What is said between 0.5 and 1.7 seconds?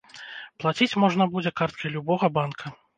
Плаціць можна будзе